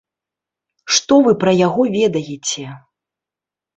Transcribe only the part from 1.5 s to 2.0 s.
яго